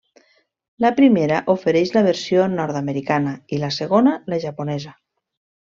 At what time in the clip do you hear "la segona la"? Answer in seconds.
3.67-4.41